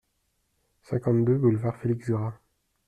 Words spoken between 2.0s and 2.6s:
Grat